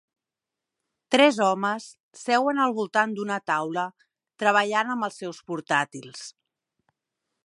Tres 1.15 1.35
homes 1.47 1.85
seuen 2.21 2.63
al 2.63 2.73
voltant 2.79 3.13
d'una 3.19 3.37
taula 3.51 3.85
treballant 4.45 4.93
amb 4.95 5.09
els 5.09 5.21
seus 5.25 5.43
portàtils. 5.53 6.25